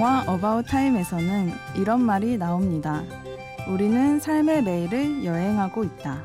영화 0.00 0.24
어바웃 0.26 0.64
타임에서는 0.66 1.52
이런 1.76 2.00
말이 2.00 2.38
나옵니다. 2.38 3.04
우리는 3.68 4.18
삶의 4.18 4.62
매일을 4.62 5.26
여행하고 5.26 5.84
있다. 5.84 6.24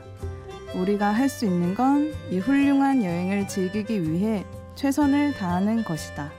우리가 0.75 1.07
할 1.11 1.27
수 1.27 1.43
있는 1.45 1.75
건 1.75 2.13
이 2.31 2.39
훌륭한 2.39 3.03
여행을 3.03 3.49
즐기기 3.49 4.09
위해 4.09 4.45
최선을 4.75 5.33
다하는 5.33 5.83
것이다. 5.83 6.31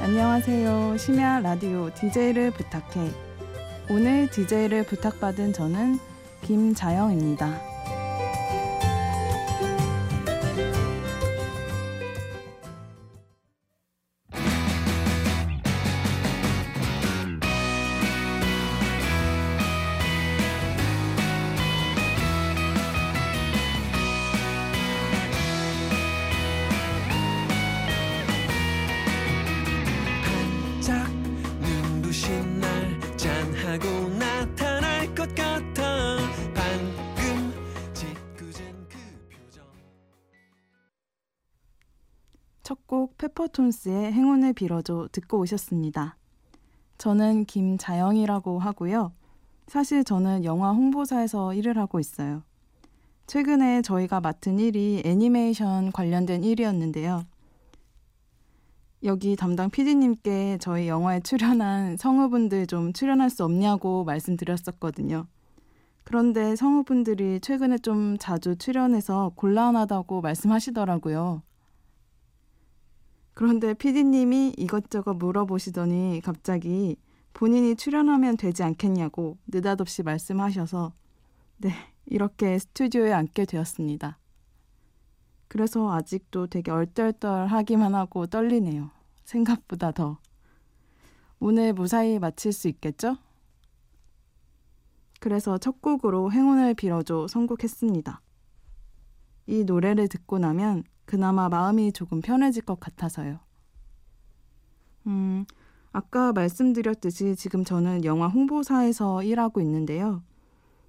안녕하세요. 0.00 0.96
심야 0.98 1.40
라디오 1.40 1.90
DJ를 1.94 2.50
부탁해. 2.50 3.10
오늘 3.90 4.28
DJ를 4.30 4.84
부탁받은 4.84 5.52
저는 5.52 5.98
김자영입니다. 6.42 7.69
페퍼톤스의 43.40 44.12
행운을 44.12 44.52
빌어줘 44.52 45.08
듣고 45.12 45.38
오셨습니다. 45.40 46.16
저는 46.98 47.46
김자영이라고 47.46 48.58
하고요. 48.58 49.12
사실 49.66 50.04
저는 50.04 50.44
영화 50.44 50.72
홍보사에서 50.72 51.54
일을 51.54 51.78
하고 51.78 52.00
있어요. 52.00 52.42
최근에 53.26 53.82
저희가 53.82 54.20
맡은 54.20 54.58
일이 54.58 55.02
애니메이션 55.04 55.92
관련된 55.92 56.44
일이었는데요. 56.44 57.24
여기 59.04 59.36
담당 59.36 59.70
PD님께 59.70 60.58
저희 60.60 60.88
영화에 60.88 61.20
출연한 61.20 61.96
성우분들 61.96 62.66
좀 62.66 62.92
출연할 62.92 63.30
수 63.30 63.44
없냐고 63.44 64.04
말씀드렸었거든요. 64.04 65.26
그런데 66.04 66.56
성우분들이 66.56 67.40
최근에 67.40 67.78
좀 67.78 68.18
자주 68.18 68.56
출연해서 68.56 69.32
곤란하다고 69.36 70.20
말씀하시더라고요. 70.20 71.42
그런데 73.40 73.72
PD님이 73.72 74.52
이것저것 74.58 75.14
물어보시더니 75.14 76.20
갑자기 76.22 76.98
본인이 77.32 77.74
출연하면 77.74 78.36
되지 78.36 78.62
않겠냐고 78.62 79.38
느닷없이 79.46 80.02
말씀하셔서 80.02 80.92
네, 81.56 81.70
이렇게 82.04 82.58
스튜디오에 82.58 83.14
앉게 83.14 83.46
되었습니다. 83.46 84.18
그래서 85.48 85.90
아직도 85.90 86.48
되게 86.48 86.70
얼떨떨하기만 86.70 87.94
하고 87.94 88.26
떨리네요. 88.26 88.90
생각보다 89.24 89.90
더. 89.92 90.18
오늘 91.38 91.72
무사히 91.72 92.18
마칠 92.18 92.52
수 92.52 92.68
있겠죠? 92.68 93.16
그래서 95.18 95.56
첫 95.56 95.80
곡으로 95.80 96.30
행운을 96.30 96.74
빌어줘 96.74 97.26
선곡했습니다. 97.26 98.20
이 99.46 99.64
노래를 99.64 100.08
듣고 100.08 100.38
나면 100.38 100.84
그나마 101.10 101.48
마음이 101.48 101.90
조금 101.92 102.20
편해질 102.20 102.62
것 102.62 102.78
같아서요. 102.78 103.40
음, 105.06 105.44
아까 105.92 106.32
말씀드렸듯이 106.32 107.34
지금 107.34 107.64
저는 107.64 108.04
영화 108.04 108.28
홍보사에서 108.28 109.24
일하고 109.24 109.60
있는데요. 109.60 110.22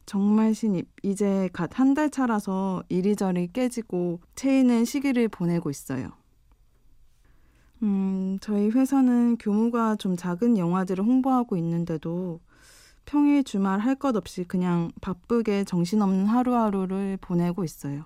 정말 0.05 0.53
신입. 0.53 0.89
이제 1.03 1.49
갓 1.53 1.79
한 1.79 1.95
달 1.95 2.11
차라서 2.11 2.83
이리저리 2.89 3.51
깨지고 3.53 4.19
채이는 4.35 4.85
시기를 4.85 5.27
보내고 5.29 5.71
있어요. 5.71 6.11
음, 7.83 8.37
저희 8.41 8.69
회사는 8.69 9.37
규모가 9.39 9.95
좀 9.95 10.15
작은 10.15 10.57
영화들을 10.57 11.03
홍보하고 11.03 11.57
있는데도 11.57 12.39
평일 13.05 13.43
주말 13.43 13.79
할 13.79 13.95
것 13.95 14.15
없이 14.15 14.43
그냥 14.43 14.91
바쁘게 15.01 15.63
정신없는 15.65 16.27
하루하루를 16.27 17.17
보내고 17.21 17.63
있어요. 17.63 18.05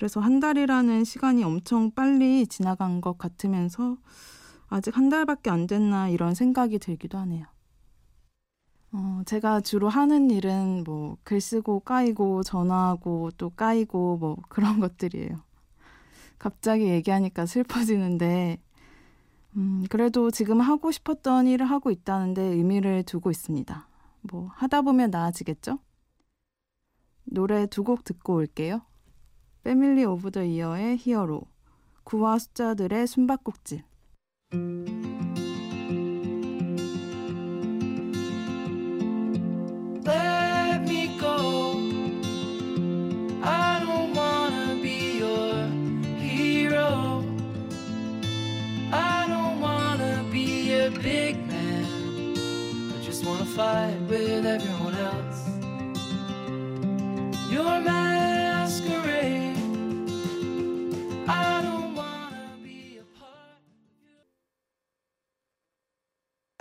그래서 0.00 0.18
한 0.18 0.40
달이라는 0.40 1.04
시간이 1.04 1.44
엄청 1.44 1.90
빨리 1.90 2.46
지나간 2.46 3.02
것 3.02 3.18
같으면서 3.18 3.98
아직 4.70 4.96
한 4.96 5.10
달밖에 5.10 5.50
안 5.50 5.66
됐나 5.66 6.08
이런 6.08 6.34
생각이 6.34 6.78
들기도 6.78 7.18
하네요. 7.18 7.44
어, 8.92 9.20
제가 9.26 9.60
주로 9.60 9.90
하는 9.90 10.30
일은 10.30 10.84
뭐 10.84 11.18
글 11.22 11.38
쓰고 11.42 11.80
까이고 11.80 12.42
전화하고 12.44 13.30
또 13.36 13.50
까이고 13.50 14.16
뭐 14.16 14.36
그런 14.48 14.80
것들이에요. 14.80 15.42
갑자기 16.38 16.84
얘기하니까 16.86 17.44
슬퍼지는데 17.44 18.58
음, 19.56 19.84
그래도 19.90 20.30
지금 20.30 20.60
하고 20.62 20.90
싶었던 20.92 21.46
일을 21.46 21.66
하고 21.66 21.90
있다는데 21.90 22.40
의미를 22.42 23.02
두고 23.02 23.30
있습니다. 23.30 23.86
뭐 24.22 24.48
하다 24.54 24.80
보면 24.82 25.10
나아지겠죠? 25.10 25.78
노래 27.24 27.66
두 27.66 27.84
곡 27.84 28.04
듣고 28.04 28.36
올게요. 28.36 28.80
패밀리 29.62 30.04
오브 30.04 30.30
더 30.30 30.42
이어의 30.42 30.96
히어로, 30.98 31.42
구와 32.04 32.38
숫자들의 32.38 33.06
숨바꼭질. 33.06 33.84
Me 40.88 41.06
go. 41.20 41.60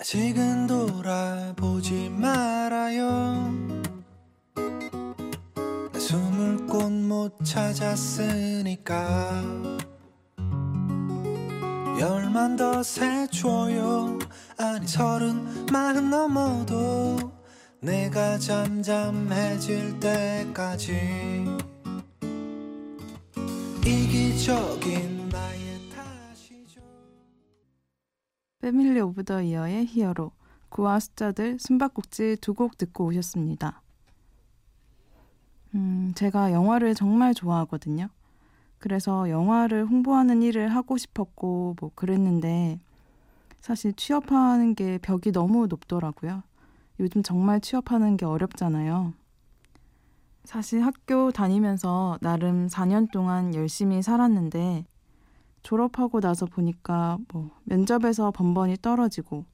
아직은 0.10 0.66
돌아보지 0.66 2.10
말아요. 2.10 3.54
내 5.94 6.00
숨을 6.00 6.66
곳 6.66 6.92
못 6.92 7.38
찾았으니까. 7.46 9.44
열만 12.00 12.56
더 12.56 12.82
세줘요. 12.82 14.18
아니 14.58 14.88
서른 14.88 15.68
마흔 15.72 16.10
넘어도 16.10 17.32
내가 17.80 18.40
잠잠해질 18.40 20.00
때까지. 20.00 21.46
이기적인 23.86 25.19
Family 28.62 29.00
of 29.00 29.24
the 29.24 29.42
Year의 29.42 29.86
Hero, 29.86 30.32
9와 30.70 31.00
숫자들 31.00 31.58
숨바꼭질 31.60 32.38
두 32.38 32.54
곡 32.54 32.78
듣고 32.78 33.06
오셨습니다. 33.06 33.82
음, 35.76 36.12
제가 36.16 36.52
영화를 36.52 36.94
정말 36.94 37.34
좋아하거든요. 37.34 38.10
그래서 38.78 39.30
영화를 39.30 39.86
홍보하는 39.86 40.42
일을 40.42 40.70
하고 40.76 40.98
싶었고 40.98 41.76
뭐 41.80 41.92
그랬는데 41.96 42.80
사실 43.62 43.94
취업하는 43.94 44.76
게 44.76 44.98
벽이 44.98 45.32
너무 45.34 45.68
높더라고요. 45.68 46.44
요즘 47.00 47.24
정말 47.24 47.62
취업하는 47.62 48.18
게 48.18 48.26
어렵잖아요. 48.26 49.14
사실 50.44 50.84
학교 50.86 51.32
다니면서 51.32 52.18
나름 52.22 52.68
4년 52.68 53.10
동안 53.12 53.54
열심히 53.54 54.02
살았는데 54.02 54.86
졸업하고 55.64 56.20
나서 56.22 56.46
보니까 56.46 57.18
뭐 57.32 57.52
면접에서 57.64 58.32
번번이 58.32 58.78
떨어지고 58.82 59.46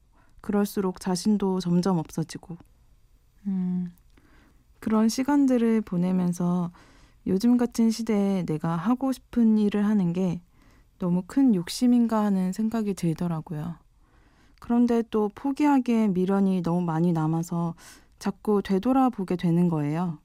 그럴수록 0.42 1.00
자신도 1.00 1.60
점점 1.60 1.98
없어지고 1.98 2.58
음, 3.48 3.92
그런 4.80 5.10
시간들을 5.10 5.82
보내면서 5.82 6.72
요즘 7.28 7.58
같은 7.58 7.90
시대에 7.90 8.44
내가 8.46 8.76
하고 8.76 9.12
싶은 9.12 9.58
일을 9.58 9.86
하는 9.86 10.14
게 10.14 10.42
너무 11.00 11.24
큰 11.26 11.56
욕심인가 11.56 12.24
하는 12.24 12.54
생각이 12.54 12.94
들더라고요. 12.94 13.76
그런데 14.60 15.04
또 15.12 15.30
포기하기에 15.36 16.10
미련이 16.10 16.62
너무 16.62 16.82
많이 16.82 17.12
남아서 17.14 17.76
자꾸 18.20 18.62
되돌아보게 18.64 19.36
되는 19.36 19.70
거예요. 19.70 20.20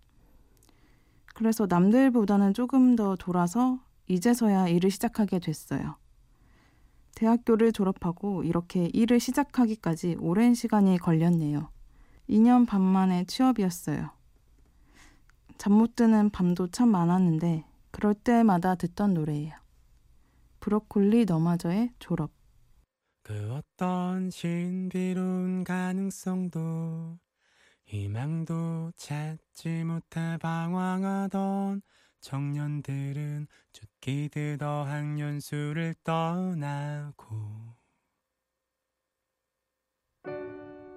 그래서 1.34 1.66
남들보다는 1.68 2.54
조금 2.54 2.96
더 2.96 3.16
돌아서 3.16 3.78
이제서야 4.10 4.68
일을 4.68 4.90
시작하게 4.90 5.38
됐어요. 5.38 5.96
대학교를 7.14 7.72
졸업하고 7.72 8.44
이렇게 8.44 8.90
일을 8.92 9.20
시작하기까지 9.20 10.16
오랜 10.20 10.54
시간이 10.54 10.98
걸렸네요. 10.98 11.70
2년 12.28 12.66
반 12.66 12.80
만에 12.82 13.24
취업이었어요. 13.24 14.10
잠 15.58 15.72
못 15.74 15.94
드는 15.94 16.30
밤도 16.30 16.68
참 16.68 16.88
많았는데 16.88 17.64
그럴 17.90 18.14
때마다 18.14 18.74
듣던 18.74 19.14
노래예요. 19.14 19.52
브로콜리 20.60 21.24
너마저의 21.26 21.92
졸업. 21.98 22.30
그 23.22 23.52
어떤 23.52 24.30
신비로운 24.30 25.64
가능성도 25.64 27.18
희망도 27.86 28.92
찾지 28.96 29.84
못해 29.84 30.38
방황하던 30.40 31.82
청년들은 32.20 33.46
죽기듯 33.72 34.62
어학연수를 34.62 35.94
떠나고 36.04 37.36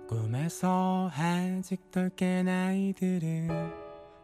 꿈에서 0.08 1.10
아직도 1.14 2.10
깬 2.16 2.48
아이들은 2.48 3.48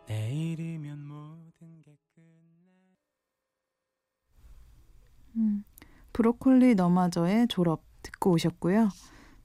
내일이면 0.08 1.00
모든 1.06 1.82
게 1.82 1.96
끝나 2.14 2.98
음, 5.38 5.64
브로콜리 6.14 6.76
너마저의 6.76 7.48
졸업 7.48 7.84
듣고 8.04 8.32
오셨고요. 8.32 8.90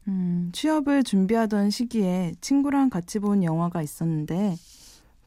음, 0.09 0.50
취업을 0.53 1.03
준비하던 1.03 1.71
시기에 1.71 2.35
친구랑 2.41 2.91
같이 2.91 3.19
본 3.19 3.43
영화가 3.43 3.81
있었는데 3.81 4.57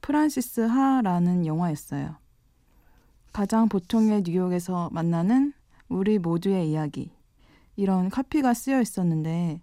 프란시스 0.08 0.62
하라는 0.62 1.46
영화였어요. 1.46 2.16
가장 3.34 3.68
보통의 3.68 4.22
뉴욕에서 4.26 4.90
만나는 4.94 5.52
우리 5.90 6.18
모두의 6.18 6.72
이야기. 6.72 7.12
이런 7.76 8.08
카피가 8.08 8.54
쓰여 8.54 8.80
있었는데 8.80 9.62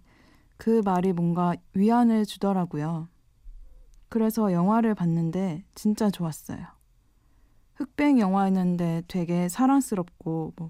그 0.57 0.83
말이 0.85 1.13
뭔가 1.13 1.55
위안을 1.73 2.27
주더라고요. 2.27 3.07
그래서 4.07 4.51
영화를 4.53 4.93
봤는데 4.93 5.63
진짜 5.73 6.11
좋았어요. 6.11 6.63
흑백 7.73 8.19
영화였는데 8.19 9.05
되게 9.07 9.49
사랑스럽고 9.49 10.53
뭐 10.57 10.69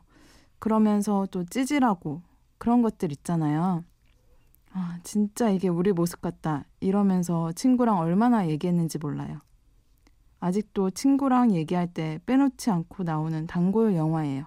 그러면서 0.60 1.28
또 1.32 1.44
찌질하고 1.44 2.22
그런 2.60 2.82
것들 2.82 3.12
있잖아요. 3.12 3.84
아, 4.72 5.00
진짜 5.04 5.50
이게 5.50 5.68
우리 5.68 5.92
모습 5.92 6.22
같다. 6.22 6.64
이러면서 6.80 7.52
친구랑 7.52 8.00
얼마나 8.00 8.48
얘기했는지 8.48 9.00
몰라요. 9.00 9.42
아직도 10.46 10.92
친구랑 10.92 11.56
얘기할 11.56 11.92
때 11.92 12.20
빼놓지 12.28 12.70
않고 12.70 13.02
나오는 13.02 13.48
단골 13.48 13.96
영화예요. 13.96 14.46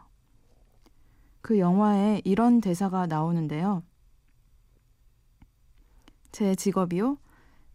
그 1.41 1.59
영화에 1.59 2.23
이런 2.25 2.61
대사가 2.61 3.09
나오는데요. 3.09 3.83
제 6.31 6.55
직업이요? 6.55 7.19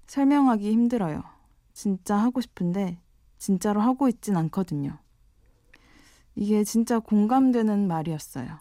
설명하기 0.08 0.72
힘들어요. 0.72 1.22
진짜 1.74 2.16
하고 2.16 2.40
싶은데 2.40 2.98
진짜로 3.40 3.82
하고 3.82 4.08
있진 4.08 4.38
않거든요. 4.38 4.98
이게 6.36 6.64
진짜 6.64 7.00
공감되는 7.00 7.90
말이었어요. 7.90 8.58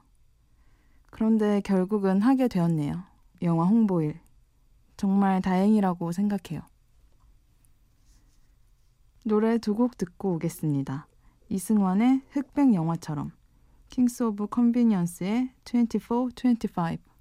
그런데 1.11 1.61
결국은 1.61 2.20
하게 2.20 2.49
되었네요. 2.49 3.05
영화 3.43 3.65
홍보일. 3.67 4.19
정말 4.97 5.41
다행이라고 5.41 6.11
생각해요. 6.11 6.71
노래 9.24 9.58
두 9.58 9.74
곡 9.74 9.96
듣고 9.96 10.34
오겠습니다. 10.34 11.06
이승환의 11.48 12.22
흑백 12.30 12.74
영화처럼, 12.74 13.30
Kings 13.88 14.25
of 14.25 14.49
Convenience의 14.49 15.50
24, 15.64 16.28
25. 16.34 17.12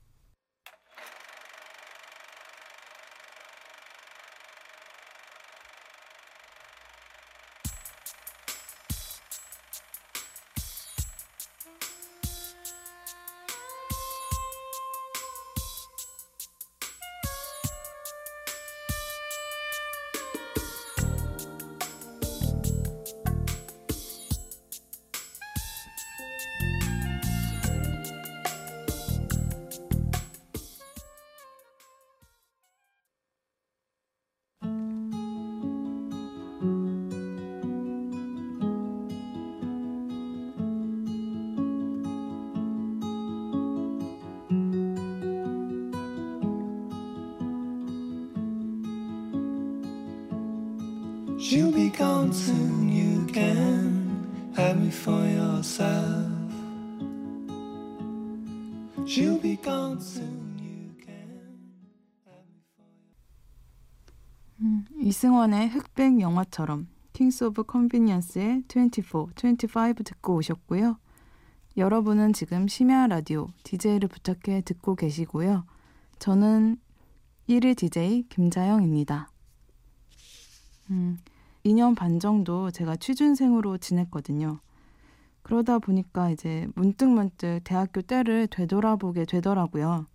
Gone 52.01 52.33
soon, 52.33 52.89
you 52.89 53.27
can 53.31 54.53
have 54.57 54.75
me 54.75 54.89
for 54.89 55.23
yourself. 55.23 56.31
You'll 59.05 59.39
be 59.39 59.55
gone 59.61 59.99
soon, 60.01 60.49
음, 64.61 64.85
이승원의 64.99 65.69
흑백 65.69 66.19
영화처럼 66.19 66.87
Kings 67.13 67.45
of 67.45 67.63
Convenience의 67.63 68.63
24, 68.67 69.27
25 69.35 70.03
듣고 70.03 70.35
오셨고요. 70.35 70.97
여러분은 71.77 72.33
지금 72.33 72.67
심야 72.67 73.05
라디오 73.07 73.47
DJ를 73.63 74.07
부탁해 74.07 74.61
듣고 74.61 74.95
계시고요. 74.95 75.65
저는 76.17 76.77
1일 77.47 77.77
DJ 77.77 78.23
김자영입니다. 78.29 79.29
음, 80.89 81.17
2년 81.65 81.95
반 81.95 82.19
정도 82.19 82.71
제가 82.71 82.95
취준생으로 82.95 83.77
지냈거든요. 83.77 84.59
그러다 85.43 85.79
보니까 85.79 86.29
이제 86.29 86.67
문득문득 86.75 87.63
대학교 87.63 88.01
때를 88.01 88.47
되돌아보게 88.47 89.25
되더라고요. 89.25 90.07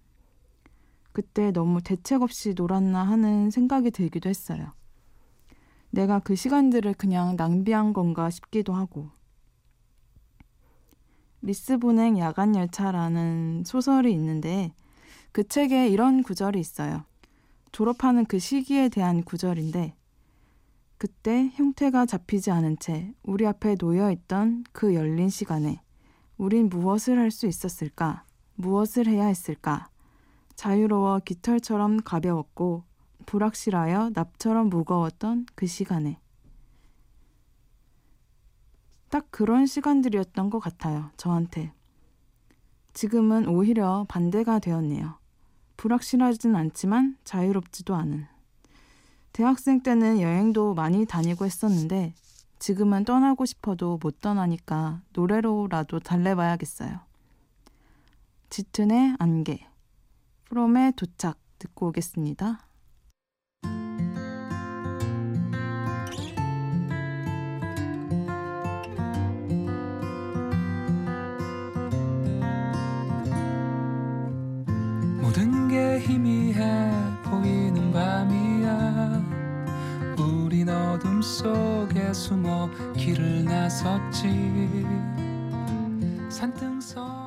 그때 1.12 1.50
너무 1.50 1.81
대책 1.81 2.23
없이 2.23 2.55
놀았나 2.57 3.03
하는 3.03 3.50
생각이 3.50 3.91
들기도 3.91 4.29
했어요. 4.29 4.73
내가 5.91 6.19
그 6.19 6.35
시간들을 6.35 6.95
그냥 6.95 7.37
낭비한 7.37 7.93
건가 7.93 8.29
싶기도 8.29 8.75
하고. 8.75 9.11
리스본행 11.43 12.19
야간 12.19 12.57
열차라는 12.57 13.62
소설이 13.65 14.12
있는데 14.12 14.75
그 15.33 15.47
책에 15.47 15.88
이런 15.88 16.23
구절이 16.23 16.59
있어요. 16.59 17.05
졸업하는 17.73 18.25
그 18.25 18.38
시기에 18.38 18.88
대한 18.88 19.23
구절인데 19.23 19.95
그때 20.99 21.50
형태가 21.55 22.07
잡히지 22.07 22.50
않은 22.50 22.79
채 22.79 23.12
우리 23.23 23.47
앞에 23.47 23.75
놓여 23.76 24.11
있던 24.11 24.65
그 24.73 24.95
열린 24.95 25.29
시간에 25.29 25.83
우린 26.38 26.69
무엇을 26.69 27.19
할 27.19 27.31
수 27.31 27.47
있었을까? 27.47 28.25
무엇을 28.55 29.07
해야 29.07 29.26
했을까? 29.26 29.91
자유로워 30.55 31.21
깃털처럼 31.21 31.99
가벼웠고 32.03 32.85
불확실하여 33.26 34.12
납처럼 34.15 34.71
무거웠던 34.71 35.47
그 35.55 35.67
시간에 35.67 36.19
딱 39.11 39.26
그런 39.31 39.67
시간들이었던 39.67 40.50
것 40.50 40.59
같아요. 40.59 41.11
저한테. 41.17 41.73
지금은 42.95 43.47
오히려 43.47 44.07
반대가 44.09 44.59
되었네요. 44.59 45.19
불확실하진 45.76 46.57
않지만 46.57 47.19
자유롭지도 47.25 47.95
않은. 47.95 48.26
대학생 49.37 49.83
때는 49.83 50.23
여행도 50.23 50.73
많이 50.73 51.05
다니고 51.05 51.45
했었는데 51.45 52.14
지금은 52.59 53.05
떠나고 53.05 53.45
싶어도 53.45 53.99
못 54.02 54.23
떠나니까 54.23 55.02
노래로라도 55.12 56.00
달래봐야겠어요. 56.00 57.00
짙은의 58.49 59.16
안개, 59.19 59.59
프롬의 60.47 60.95
도착 60.97 61.38
듣고 61.59 61.88
오겠습니다. 61.88 62.66
숨어 82.17 82.71
길을 82.97 83.45
나섰지. 83.45 84.27
산등성 86.31 87.25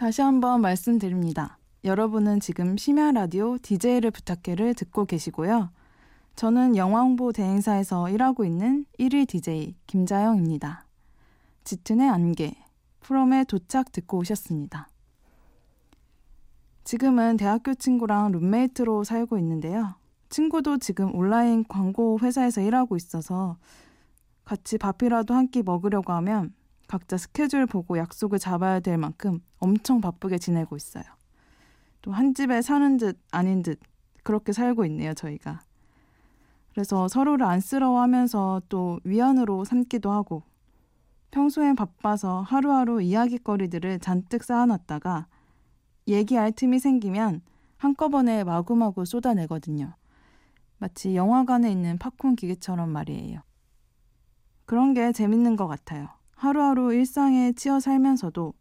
다시 0.00 0.22
한번 0.22 0.62
말씀드립니다. 0.62 1.58
여러분은 1.84 2.40
지금 2.40 2.78
심야 2.78 3.12
라디오 3.12 3.58
DJ를 3.58 4.10
부탁해를 4.10 4.72
듣고 4.72 5.04
계시고요. 5.04 5.68
저는 6.36 6.74
영화 6.78 7.02
홍보 7.02 7.32
대행사에서 7.32 8.08
일하고 8.08 8.46
있는 8.46 8.86
1일 8.98 9.28
DJ 9.28 9.74
김자영입니다. 9.86 10.86
짙은의 11.64 12.08
안개, 12.08 12.54
프롬의 13.00 13.44
도착 13.44 13.92
듣고 13.92 14.20
오셨습니다. 14.20 14.88
지금은 16.84 17.36
대학교 17.36 17.74
친구랑 17.74 18.32
룸메이트로 18.32 19.04
살고 19.04 19.36
있는데요. 19.36 19.96
친구도 20.30 20.78
지금 20.78 21.14
온라인 21.14 21.62
광고 21.68 22.18
회사에서 22.20 22.62
일하고 22.62 22.96
있어서 22.96 23.58
같이 24.46 24.78
밥이라도 24.78 25.34
한 25.34 25.48
끼 25.48 25.62
먹으려고 25.62 26.14
하면 26.14 26.54
각자 26.90 27.16
스케줄 27.16 27.66
보고 27.66 27.98
약속을 27.98 28.40
잡아야 28.40 28.80
될 28.80 28.98
만큼 28.98 29.38
엄청 29.60 30.00
바쁘게 30.00 30.38
지내고 30.38 30.74
있어요. 30.74 31.04
또 32.02 32.10
한 32.10 32.34
집에 32.34 32.62
사는 32.62 32.96
듯 32.96 33.16
아닌 33.30 33.62
듯 33.62 33.78
그렇게 34.24 34.52
살고 34.52 34.84
있네요, 34.86 35.14
저희가. 35.14 35.60
그래서 36.72 37.06
서로를 37.06 37.46
안쓰러워하면서 37.46 38.62
또 38.68 38.98
위안으로 39.04 39.62
삼기도 39.64 40.10
하고 40.10 40.42
평소엔 41.30 41.76
바빠서 41.76 42.42
하루하루 42.42 43.00
이야기거리들을 43.00 44.00
잔뜩 44.00 44.42
쌓아놨다가 44.42 45.28
얘기할 46.08 46.50
틈이 46.50 46.80
생기면 46.80 47.42
한꺼번에 47.76 48.42
마구마구 48.42 49.04
쏟아내거든요. 49.04 49.94
마치 50.78 51.14
영화관에 51.14 51.70
있는 51.70 51.98
팝콘 51.98 52.34
기계처럼 52.34 52.90
말이에요. 52.90 53.42
그런 54.66 54.92
게 54.92 55.12
재밌는 55.12 55.54
것 55.54 55.68
같아요. 55.68 56.08
하루하루 56.40 56.94
일상에 56.94 57.52
치여 57.52 57.80
살면서도 57.80 58.54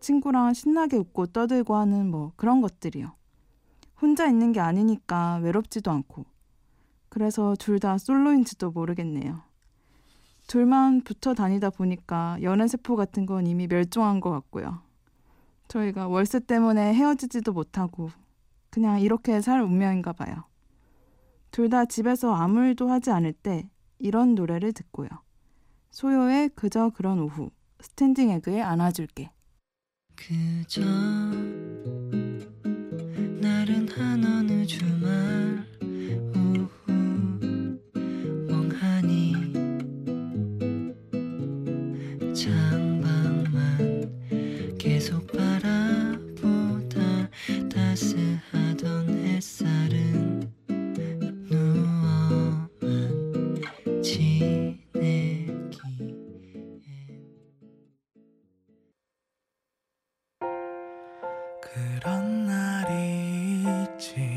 친구랑 0.00 0.54
신나게 0.54 0.96
웃고 0.96 1.26
떠들고 1.26 1.76
하는 1.76 2.10
뭐 2.10 2.32
그런 2.34 2.60
것들이요. 2.60 3.14
혼자 4.02 4.26
있는 4.26 4.50
게 4.50 4.58
아니니까 4.58 5.36
외롭지도 5.36 5.92
않고. 5.92 6.26
그래서 7.10 7.54
둘 7.60 7.78
다 7.78 7.96
솔로인지도 7.96 8.72
모르겠네요. 8.72 9.40
둘만 10.48 11.02
붙어 11.02 11.32
다니다 11.32 11.70
보니까 11.70 12.38
연애세포 12.42 12.96
같은 12.96 13.24
건 13.24 13.46
이미 13.46 13.68
멸종한 13.68 14.18
것 14.18 14.30
같고요. 14.30 14.82
저희가 15.68 16.08
월세 16.08 16.40
때문에 16.40 16.92
헤어지지도 16.92 17.52
못하고 17.52 18.10
그냥 18.70 19.00
이렇게 19.00 19.40
살 19.40 19.60
운명인가 19.62 20.12
봐요. 20.12 20.42
둘 21.52 21.68
다 21.70 21.84
집에서 21.84 22.34
아무 22.34 22.64
일도 22.66 22.90
하지 22.90 23.12
않을 23.12 23.32
때 23.32 23.70
이런 24.00 24.34
노래를 24.34 24.72
듣고요. 24.72 25.08
소요의 25.90 26.50
그저 26.50 26.90
그런 26.90 27.18
오후 27.20 27.50
스탠딩 27.80 28.30
에그에 28.30 28.60
안아줄게. 28.60 29.30
그저 30.16 30.80
나른 33.40 33.88
한 33.88 34.24
어느 34.24 34.66
주말 34.66 35.27
날이 62.46 63.64
있지 63.84 64.27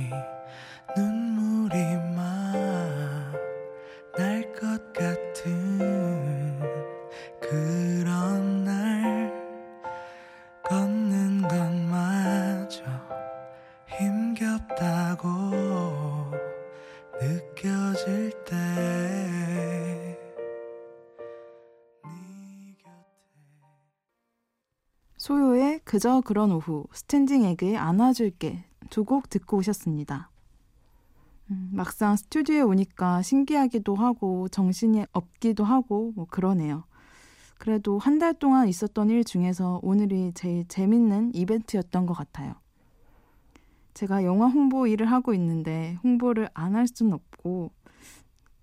그저 26.01 26.19
그런 26.21 26.51
오후 26.51 26.87
스탠딩 26.93 27.43
에그에 27.43 27.77
안아줄게 27.77 28.65
두 28.89 29.05
곡 29.05 29.29
듣고 29.29 29.57
오셨습니다. 29.57 30.31
음, 31.51 31.69
막상 31.71 32.15
스튜디오에 32.15 32.61
오니까 32.61 33.21
신기하기도 33.21 33.93
하고 33.93 34.47
정신이 34.47 35.05
없기도 35.11 35.63
하고 35.63 36.11
뭐 36.15 36.25
그러네요. 36.25 36.85
그래도 37.59 37.99
한 37.99 38.17
달 38.17 38.33
동안 38.33 38.67
있었던 38.67 39.11
일 39.11 39.23
중에서 39.23 39.79
오늘이 39.83 40.31
제일 40.33 40.67
재밌는 40.67 41.35
이벤트였던 41.35 42.07
것 42.07 42.15
같아요. 42.15 42.55
제가 43.93 44.23
영화 44.23 44.47
홍보 44.47 44.87
일을 44.87 45.05
하고 45.05 45.35
있는데 45.35 45.99
홍보를 46.03 46.49
안 46.55 46.73
할 46.75 46.87
수는 46.87 47.13
없고 47.13 47.71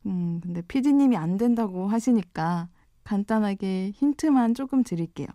음, 0.06 0.40
근데 0.42 0.60
피디님이 0.62 1.16
안 1.16 1.36
된다고 1.36 1.86
하시니까 1.86 2.68
간단하게 3.04 3.92
힌트만 3.94 4.54
조금 4.54 4.82
드릴게요. 4.82 5.28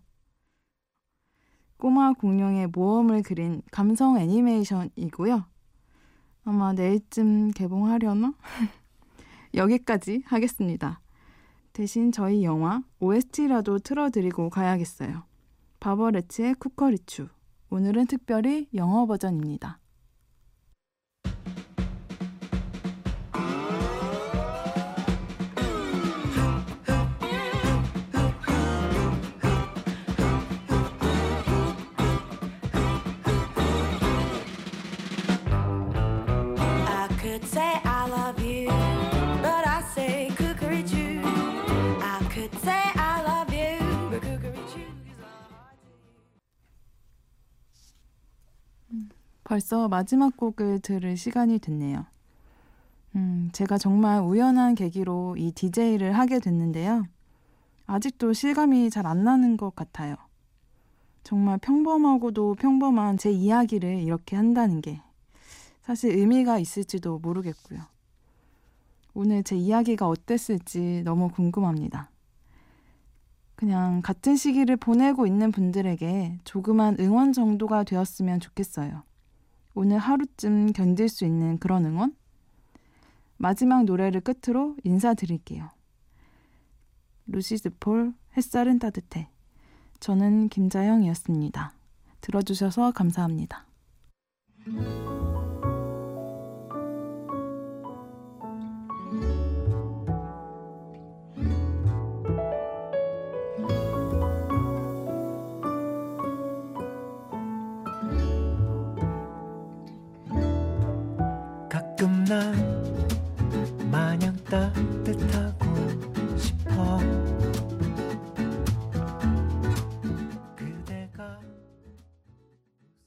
꼬마 1.84 2.14
공룡의 2.14 2.68
모험을 2.68 3.24
그린 3.24 3.62
감성 3.70 4.18
애니메이션이고요. 4.18 5.44
아마 6.46 6.72
내일쯤 6.72 7.52
개봉하려나? 7.52 8.34
여기까지 9.54 10.24
하겠습니다. 10.26 11.02
대신 11.74 12.14
저희 12.14 12.46
영화 12.46 12.82
OST라도 13.02 13.80
틀어드리고 13.80 14.50
가야겠어요. 14.50 15.26
바버레츠의 15.82 16.54
쿠커리추. 16.54 17.28
오늘은 17.70 18.08
특별히 18.08 18.70
영어 18.76 19.06
버전입니다. 19.06 19.80
Could 37.34 37.48
say 37.48 37.82
I 37.84 38.08
love 38.08 38.40
you, 38.46 38.68
but 39.42 39.66
I 39.66 39.82
say 39.96 40.30
cookery 40.38 40.84
choo. 40.84 41.20
I 42.00 42.20
could 42.30 42.54
say 42.62 42.84
I 42.94 43.24
love 43.24 43.52
you, 43.52 43.80
but 44.12 44.22
cookery 44.22 44.62
choo. 44.72 44.86
벌써 49.44 49.88
마지막 49.88 50.38
곡을 50.38 50.82
들을 50.82 51.18
시간이 51.18 51.58
됐네요. 51.58 52.06
음, 53.16 53.50
제가 53.52 53.80
정말 53.80 54.22
우연한 54.22 54.76
계기로 54.76 55.36
이 55.38 55.52
DJ를 55.54 56.16
하게 56.16 56.40
됐는데요. 56.40 57.06
아직도 57.88 58.34
실감이 58.34 58.92
잘 58.92 59.08
안 59.08 59.24
나는 59.24 59.58
것 59.58 59.76
같아요. 59.76 60.18
정말 61.24 61.58
평범하고도 61.58 62.56
평범한 62.56 63.18
제 63.18 63.32
이야기를 63.32 64.04
이렇게 64.04 64.36
한다는 64.36 64.82
게 64.82 65.02
사실 65.84 66.18
의미가 66.18 66.60
있을지도 66.60 67.20
모르겠고요. 67.20 67.82
오늘 69.14 69.44
제 69.44 69.56
이야기가 69.56 70.08
어땠을지 70.08 71.04
너무 71.04 71.30
궁금합니다. 71.30 72.10
그냥 73.56 74.02
같은 74.02 74.36
시기를 74.36 74.78
보내고 74.78 75.28
있는 75.28 75.52
분들에게 75.52 76.40
조그만 76.44 76.98
응원 77.00 77.32
정도가 77.32 77.84
되었으면 77.84 78.40
좋겠어요. 78.40 79.04
오늘 79.76 79.98
하루쯤 80.00 80.74
견딜 80.74 81.10
수 81.10 81.26
있는 81.26 81.58
그런 81.60 81.86
응원? 81.86 82.16
마지막 83.38 83.84
노래를 83.84 84.22
끝으로 84.22 84.76
인사드릴게요. 84.84 85.70
루시드 87.28 87.72
폴, 87.80 88.14
햇살은 88.38 88.80
따뜻해. 88.80 89.30
저는 90.00 90.50
김자영이었습니다. 90.50 91.74
들어주셔서 92.22 92.92
감사합니다. 92.92 93.66